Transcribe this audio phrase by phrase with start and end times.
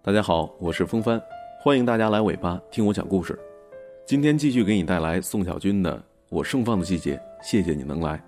[0.00, 1.20] 大家好，我是风帆，
[1.60, 3.36] 欢迎大家来尾巴听我讲故事。
[4.06, 5.98] 今天继续给你带来宋小军的
[6.30, 8.22] 《我盛放的季节》，谢谢你能来。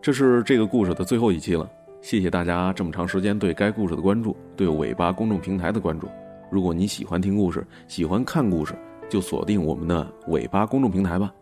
[0.00, 1.70] 这是这个故事的最后一期了，
[2.00, 6.08] 谢谢大家这么长时间对该故事的关注，对尾巴公众平台的关注。
[6.50, 8.74] 如果你喜欢听故事，喜欢看故事，
[9.10, 11.32] 就锁定我们的尾巴公众平台吧。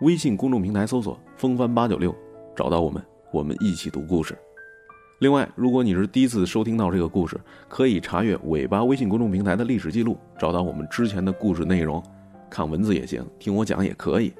[0.00, 2.14] 微信公众平台搜索“风帆八九六”，
[2.56, 3.00] 找到我们，
[3.32, 4.36] 我们一起读故事。
[5.18, 7.36] 另外，如果你是第一次收听到这个故事，
[7.68, 12.00] 可以查阅尾巴微信公众平台的历史记录，找到我们之前的故事内容，
[12.48, 14.32] 看文字也行，听我讲也可以。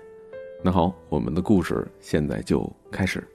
[0.62, 3.26] 那好，我们的故事现在就开始。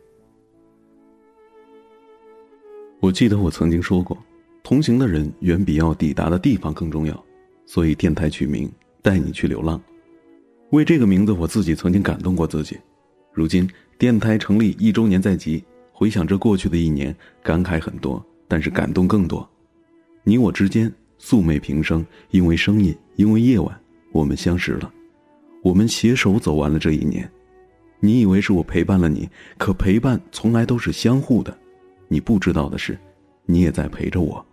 [3.02, 4.18] 我记得我曾经说过，
[4.64, 7.26] 同行的人远比要抵达的地方更重要，
[7.66, 8.72] 所以电台取名
[9.04, 9.82] “带你去流浪”。
[10.72, 12.80] 为这个名字，我自己曾经感动过自己。
[13.34, 15.62] 如今，电台成立一周年在即。
[16.04, 19.50] 回想这过去的一年，感慨很多，但是感动更多。
[20.26, 24.94] 你我之间素昧平生，因为声音，因为夜晚，我们相识了。
[25.64, 27.32] 我们携手走完了这一年。
[28.02, 31.58] 你以为是我陪伴了你，可陪伴从来都是相互的。
[32.10, 33.00] 你不知道的是，
[33.46, 34.46] 你也在陪着我。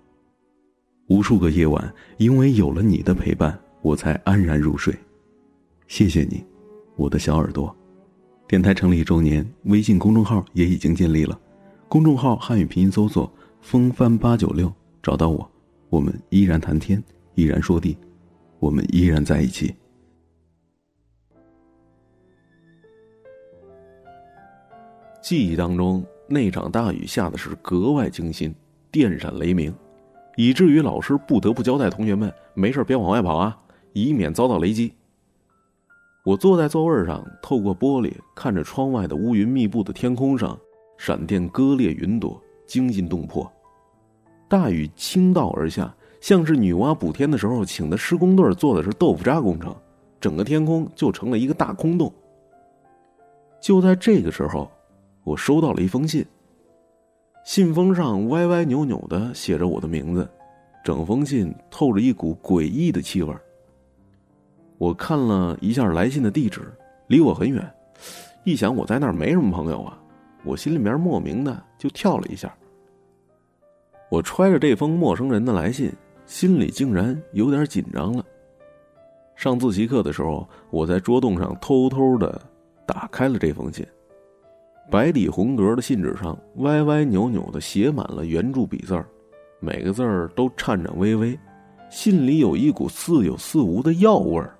[1.09, 4.95] 无数个夜晚，因为有了你的陪伴，我才安然入睡。
[5.89, 6.45] 谢谢你，
[6.95, 7.77] 我的小耳朵。
[8.51, 11.39] 电台成立一周年，微信公众号也已经建立了。
[11.89, 15.49] 公众号汉语拼音搜索“风帆八九六”，找到我。
[15.89, 17.01] 我们依然谈天，
[17.37, 17.97] 依然说地，
[18.59, 19.73] 我们依然在一起。
[25.23, 28.53] 记忆当中，那场大雨下的是格外惊心，
[28.91, 29.73] 电闪雷鸣，
[30.35, 33.57] 以至于老师不得不交代同学们：没事别往外跑啊，
[33.93, 34.93] 以免遭到雷击。
[36.23, 40.59] 我坐在座位上，透过玻璃看着窗外的乌云密布的天空上，
[40.99, 43.51] 闪电割裂云朵，惊心动魄。
[44.47, 49.75] 大雨倾倒而下，像是女娲补天的时候请的施工队做的是豆腐渣工程，
[50.21, 52.13] 整个天空就成了一个大空洞。
[53.59, 54.71] 就在这个时候，
[55.25, 56.25] 我收到了一封信。
[57.47, 60.29] 信封上歪歪扭扭的写着我的名字，
[60.85, 63.35] 整封信透着一股诡异的气味。
[64.81, 66.63] 我看了一下来信的地址，
[67.07, 67.71] 离我很远。
[68.45, 70.01] 一想我在那儿没什么朋友啊，
[70.43, 72.51] 我心里面莫名的就跳了一下。
[74.09, 75.93] 我揣着这封陌生人的来信，
[76.25, 78.25] 心里竟然有点紧张了。
[79.37, 82.41] 上自习课的时候，我在桌洞上偷偷的
[82.87, 83.87] 打开了这封信。
[84.91, 89.07] 白底红格的信纸上，歪歪扭扭的写满了圆珠笔字儿，
[89.59, 91.39] 每个字儿都颤颤巍巍，
[91.91, 94.57] 信里有一股似有似无的药味儿。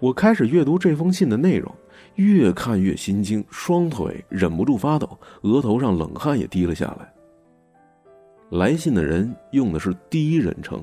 [0.00, 1.70] 我开始阅读这封信的内容，
[2.14, 5.06] 越看越心惊，双腿忍不住发抖，
[5.42, 7.12] 额头上冷汗也滴了下来。
[8.48, 10.82] 来信的人用的是第一人称：“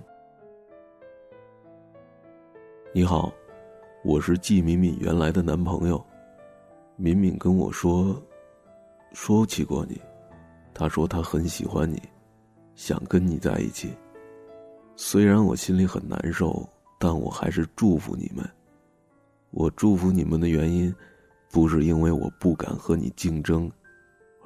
[2.94, 3.34] 你好，
[4.04, 6.04] 我是季敏敏原来的男朋友。
[6.96, 8.16] 敏敏跟我说，
[9.14, 10.00] 说起过你，
[10.76, 12.00] 他说他很喜欢你，
[12.76, 13.90] 想跟你在一起。
[14.96, 16.68] 虽然我心里很难受，
[17.00, 18.48] 但我还是祝福你们。”
[19.58, 20.94] 我祝福你们的原因，
[21.50, 23.72] 不是因为我不敢和你竞争，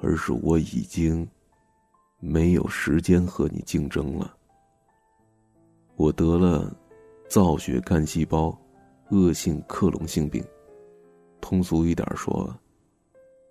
[0.00, 1.28] 而是我已经
[2.18, 4.34] 没有时间和你竞争了。
[5.96, 6.74] 我得了
[7.28, 8.58] 造血干细胞
[9.10, 10.42] 恶性克隆性病，
[11.42, 12.50] 通俗一点说，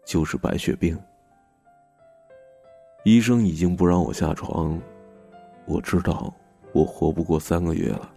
[0.03, 0.99] 就是白血病。
[3.05, 4.81] 医生已经不让我下床，
[5.67, 6.33] 我知道
[6.73, 8.11] 我活不过三个月了。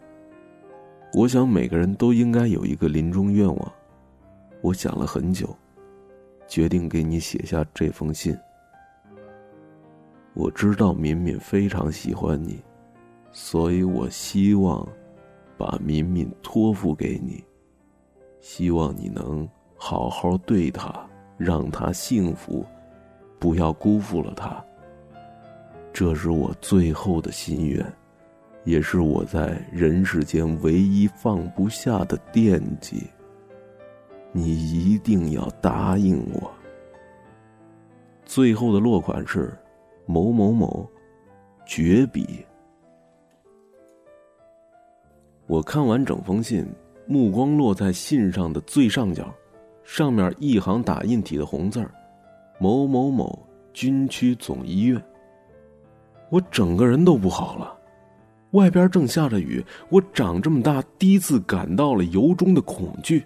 [1.16, 3.72] 我想每个人都应该有一个临终愿望。
[4.60, 5.56] 我想了很久，
[6.48, 8.36] 决定给你写下这封信。
[10.32, 12.60] 我知道敏敏非常喜欢你，
[13.30, 14.84] 所以我希望
[15.56, 17.44] 把敏敏托付给你，
[18.40, 21.08] 希望你能好好对她，
[21.38, 22.66] 让她幸福，
[23.38, 24.62] 不要辜负了她。
[25.92, 27.86] 这是我最后的心愿。
[28.64, 33.04] 也是我在人世间唯一放不下的惦记。
[34.32, 36.50] 你一定要答应我。
[38.24, 39.56] 最后的落款是
[40.06, 40.88] 某某某，
[41.66, 42.44] 绝笔。
[45.46, 46.66] 我看完整封信，
[47.06, 49.32] 目光落在信上的最上角，
[49.84, 51.90] 上面一行打印体的红字儿：
[52.58, 53.38] 某某某
[53.74, 55.00] 军区总医院。
[56.30, 57.78] 我整个人都不好了。
[58.54, 63.24] 外边正下着雨，我长这么大第一次感到了由衷的恐惧。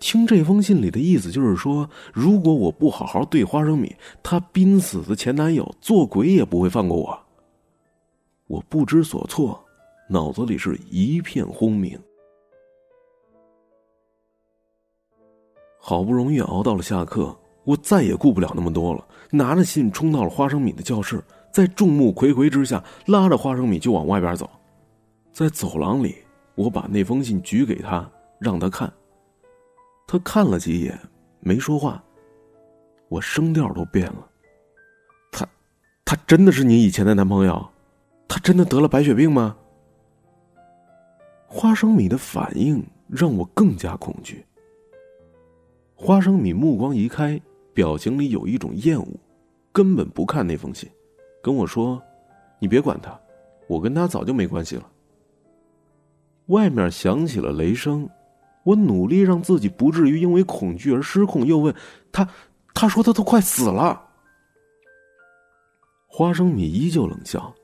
[0.00, 7.18] 听这封信里的意思，就是说，如果我不好好对花生米，她濒死的前男友做鬼也不会放过我。
[8.46, 9.60] 我不知所措，
[10.08, 11.98] 脑子里是一片轰鸣。
[15.80, 21.22] 好不容易熬到了下课，我再也顾不了那么多了，拿着信冲到了花生米的教室，
[21.52, 24.48] 在众目睽睽之下，拉着花生米就往外边走。
[25.32, 26.16] 在走廊里，
[26.54, 28.92] 我把那封信举给他，让他看。
[30.06, 30.98] 他看了几眼，
[31.40, 32.02] 没说话。
[33.08, 34.28] 我声调都变了。
[35.30, 35.46] 他，
[36.04, 37.68] 他真的是你以前的男朋友？
[38.26, 39.56] 他真的得了白血病吗？
[41.46, 44.44] 花生米的反应让我更加恐惧。
[45.94, 47.40] 花生米目光移开，
[47.78, 49.06] 表情里有一种厌恶，
[49.70, 50.90] 根本不看那封信，
[51.40, 52.02] 跟我说
[52.58, 53.16] ：“你别管他，
[53.68, 54.90] 我跟他早就没关系了。”
[56.46, 58.10] 外面响起了雷声，
[58.64, 61.72] 我努力让自己不至于因为恐惧而失控，又问
[62.10, 62.28] 他
[62.74, 64.04] ：“他说他都快死了。”
[66.10, 67.54] 花生米依旧冷笑：“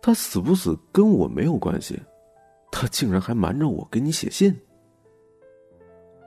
[0.00, 2.00] 他死不死跟我没有关系，
[2.72, 4.58] 他竟然还瞒着我给你写信。”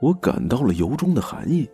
[0.00, 1.68] 我感到了由衷的寒意，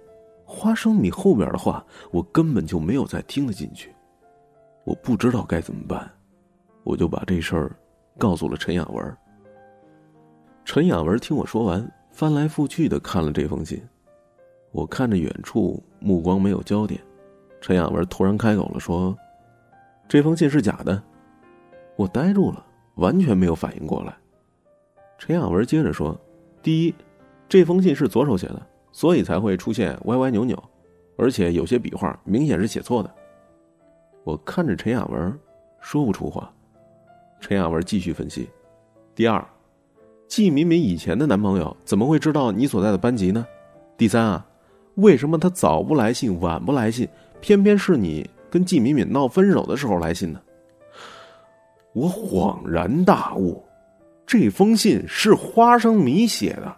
[0.50, 3.94] 花生米后边的话我根本就没有再听得进去，
[4.82, 6.10] 我不知道该怎么办，
[6.84, 7.76] 我就把这事儿
[8.16, 9.16] 告诉了陈雅文。
[10.64, 13.78] 陈雅文听我说完，翻来覆去的看了这封信。
[14.72, 16.98] 我看着远处，目光没有焦点。
[17.60, 19.14] 陈雅文突然开口了，说
[20.08, 21.02] ：“这封信是假的。”
[21.94, 22.64] 我呆住了，
[22.94, 24.16] 完全没有反应过来。
[25.18, 26.18] 陈雅文接着说
[26.62, 26.94] ：“第一，
[27.50, 28.66] 这封信是左手写的，
[28.98, 30.60] 所以才会出现歪歪扭扭，
[31.16, 33.08] 而且有些笔画明显是写错的。”
[34.26, 35.38] 我看着陈雅文，
[35.78, 36.52] 说不出话。
[37.38, 38.48] 陈雅文继续分析
[39.14, 39.46] ：“第二。”
[40.26, 43.46] 季敏敏以前的男朋友怎么会知道你所在的班级呢？
[43.96, 44.44] 第三啊，
[44.96, 47.08] 为什么他早不来信，晚不来信，
[47.40, 50.40] 偏偏是你跟季敏敏闹分手的时候来信呢？
[51.92, 53.64] 我恍然大悟，
[54.26, 56.76] 这封信是花生米写的，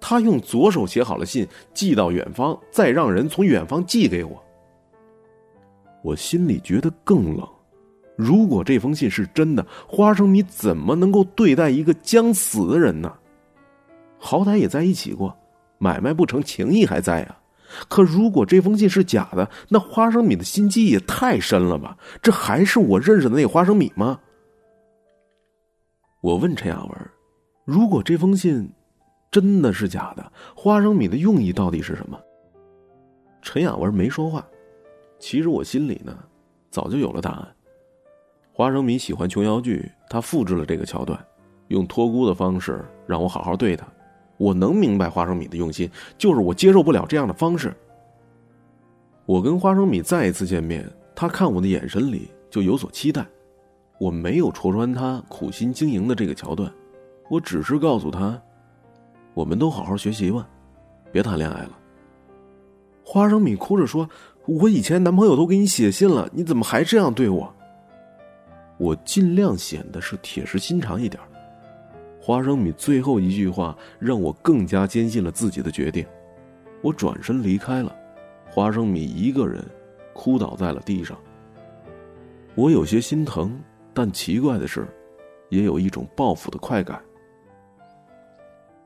[0.00, 4.42] 他用左手写好了信，寄到远方，再让人从远方寄给我。
[6.02, 7.46] 我心里觉得更冷。
[8.16, 13.12] 如果这封信是真的，花生米怎么能够对待一个将死的人呢？
[14.18, 15.36] 好歹也在一起过，
[15.78, 17.38] 买卖不成，情谊还在啊。
[17.88, 21.96] 可如果这封信是假的，那花生米的心机也太深了吧？
[22.22, 24.18] 这还是我认识的那个花生米吗？
[26.20, 27.10] 我问陈雅文
[27.64, 28.68] ：“如果这封信
[29.30, 32.18] 真的是假的，花生米的用意到底是什么？”
[33.42, 34.46] 陈雅文没说话。
[35.18, 36.16] 其实我心里呢，
[36.70, 37.48] 早就有了答案。
[38.52, 41.18] 花生米喜欢琼瑶剧，他复制了这个桥段，
[41.68, 43.86] 用托孤的方式让我好好对他。
[44.36, 47.74] 我能明白花生米的用心，就是我接受不了这样的方式。
[49.26, 53.26] 我跟花生米再一次见面，他看我的眼神里就有所期待。
[53.98, 56.72] 我没有戳穿他苦心经营的这个桥段，
[57.28, 58.40] 我只是告诉他，
[59.38, 60.48] 我们都好好学习吧，
[61.12, 61.78] 别谈恋爱了。
[63.04, 64.10] 花生米哭着说
[64.46, 67.54] ：“我以前男朋友都给你写信了，你怎么还这样对我？”
[68.78, 71.22] 我尽量显得是铁石心肠一点。
[72.20, 76.04] 花生米最后一句话让我更加坚信了自己的决定。
[76.82, 77.94] 我转身离开了，
[78.50, 79.64] 花生米一个人
[80.14, 81.16] 哭倒在了地上。
[82.56, 83.56] 我有些心疼，
[83.94, 84.84] 但奇怪的是，
[85.48, 87.00] 也有一种报复的快感。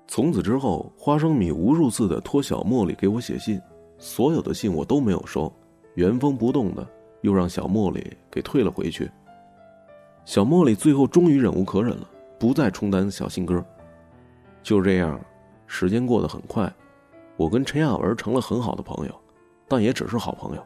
[0.07, 3.61] 从此之后，花生米无数次的托小茉莉给我写信，
[3.99, 5.51] 所有的信我都没有收，
[5.95, 6.87] 原封不动的
[7.23, 9.11] 又让小茉莉给退了回去。
[10.25, 13.65] 小茉莉最后终于忍无可忍了，不再充当小信鸽。
[14.63, 15.19] 就这样，
[15.67, 16.71] 时间过得很快，
[17.37, 19.15] 我跟陈雅文成了很好的朋友，
[19.67, 20.63] 但也只是好朋友。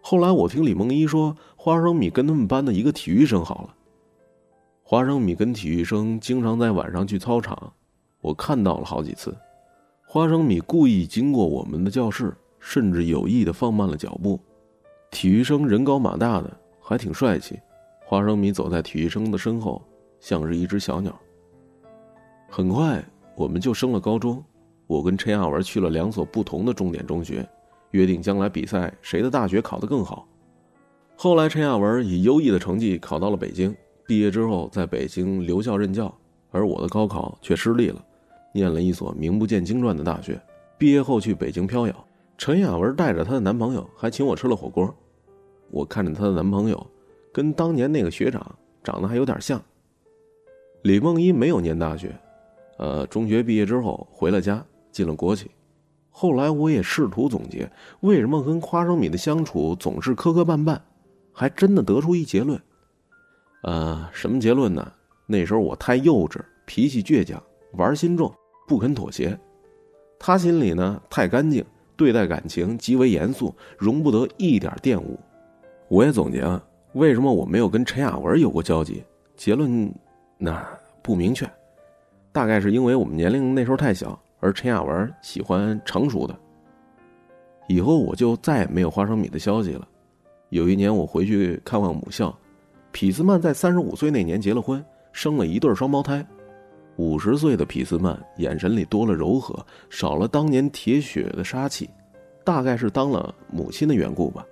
[0.00, 3.74] 后来我听李梦一说，花生米跟他们班的一个体育生好了。
[4.82, 7.72] 花生米跟体育生经常在晚上去操场，
[8.20, 9.36] 我看到了好几次。
[10.06, 14.38] 花生米故意经过我们的教室，甚至有意的放慢了脚步。
[15.10, 17.58] 体育生人高马大的，还挺帅气。
[18.04, 19.80] 花生米走在体育生的身后，
[20.18, 21.18] 像是一只小鸟。
[22.48, 23.04] 很快，
[23.36, 24.42] 我们就升了高中。
[24.86, 27.48] 我跟陈亚文去了两所不同的重点中学，
[27.92, 30.26] 约定将来比赛谁的大学考得更好。
[31.16, 33.72] 后来，陈亚文以优异的成绩考到了北京，
[34.06, 36.12] 毕业之后在北京留校任教。
[36.50, 38.04] 而我的高考却失利了，
[38.52, 40.40] 念了一所名不见经传的大学。
[40.78, 42.06] 毕业后去北京飘摇，
[42.38, 44.94] 陈亚文带着她的男朋友还请我吃了火锅。
[45.70, 46.86] 我看着她的男朋友。
[47.32, 48.44] 跟当年那个学长
[48.82, 49.62] 长得还有点像。
[50.82, 52.12] 李梦一没有念大学，
[52.76, 55.48] 呃，中学毕业之后回了家，进了国企。
[56.10, 60.76] 后来我也试图总结为什么跟花生米的相处总是磕磕绊绊，
[61.32, 62.60] 还真的得出一结论：
[63.62, 64.92] 呃，什么结论呢？
[65.26, 67.40] 那时候我太幼稚，脾气倔强，
[67.74, 68.34] 玩心重，
[68.70, 69.36] 不肯妥协。
[70.16, 71.64] 他心里呢太干净，
[71.96, 75.18] 对待感情极为严肃，容不得一点玷污。
[75.88, 79.02] 我也总结了为什么我没有跟陈雅文有过交集，
[79.34, 79.92] 结论
[80.38, 80.64] 那
[81.02, 81.50] 不明确，
[82.30, 86.38] 大概是因为我们年龄那时候太小，而陈雅文喜欢成熟的。
[87.66, 89.88] 以后我就再也没有花生米的消息了。
[90.50, 92.32] 有一年我回去看望母校。
[92.92, 96.24] 匹兹曼在三十五岁那年结了婚，生了一对双胞胎。
[97.00, 101.88] 五十岁的匹斯曼眼神里多了柔和，少了当年铁血的杀气，
[102.44, 104.44] 大概是当了母亲的缘故吧。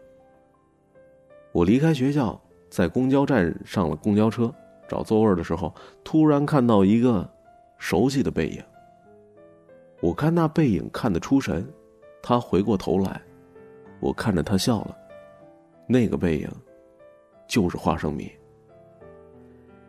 [1.53, 2.41] 我离开学校，
[2.71, 4.51] 在公交站上了公交车，
[4.89, 7.31] 找座位的时候，突然看到一个
[7.77, 8.65] 熟悉的背影。
[10.01, 11.71] 我看那背影看得出神，
[12.23, 13.21] 他回过头来，
[14.01, 14.97] 我看着他笑了。
[15.87, 16.51] 那个背影。
[17.47, 18.31] 就是花生米。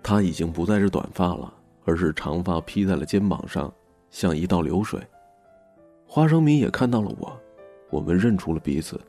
[0.02, 1.54] 他已经不再是短发了，
[1.86, 3.74] 而是长发披在了肩膀上，
[4.10, 5.00] 像一道流水。
[6.06, 7.40] 花生米也看到了我，
[7.90, 9.00] 我们认出了彼此，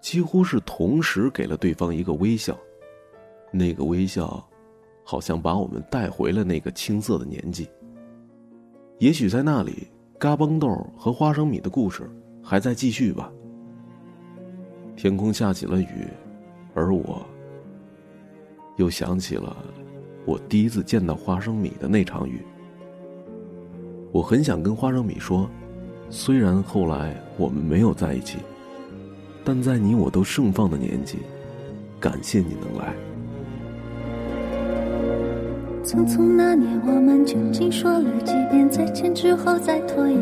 [0.00, 2.56] 几乎是同时给了对方一个微笑。
[3.52, 4.46] 那个微笑，
[5.04, 7.68] 好像把我们带回了那个青涩的年纪。
[8.98, 9.88] 也许在那里，
[10.18, 12.08] 嘎嘣豆和花生米的故事
[12.42, 13.32] 还在继续吧。
[14.94, 16.06] 天空下起了雨，
[16.74, 17.26] 而我。
[18.76, 19.56] 又想起了
[20.24, 22.40] 我第一次见到花生米的那场雨。
[24.12, 25.48] 我很想跟花生米说，
[26.10, 28.38] 虽然后来我们没有在一起，
[29.44, 31.18] 但在你我都盛放的年纪，
[31.98, 32.94] 感谢你能来。
[35.84, 40.18] 匆匆那年，我们究竟说了几遍再见之后再拖延？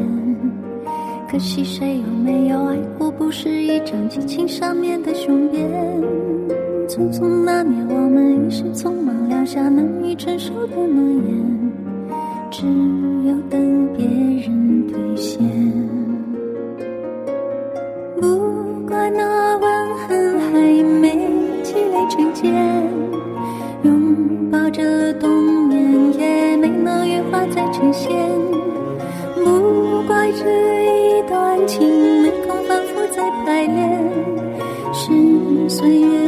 [1.30, 3.10] 可惜谁又没有爱过？
[3.10, 5.68] 不是一张激情上面的雄辩。
[6.88, 11.72] 匆匆那年，我们一时匆忙撂下难以承受的诺言，
[12.50, 12.66] 只
[13.28, 15.38] 有等别人兑现。
[18.18, 18.26] 不
[18.88, 19.68] 怪那吻
[19.98, 21.28] 痕还没
[21.62, 22.54] 积累成茧，
[23.82, 25.30] 拥抱着冬
[25.68, 28.10] 眠也没能羽化再成仙。
[29.44, 31.86] 不怪这一段情
[32.22, 34.02] 没空反复再排练，
[34.94, 36.27] 是岁月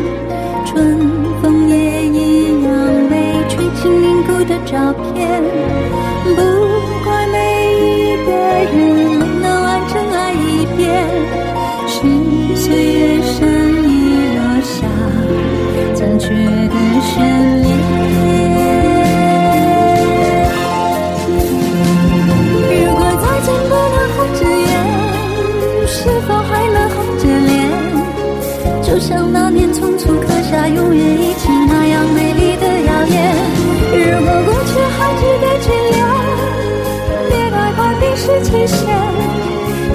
[4.45, 5.80] 的照片。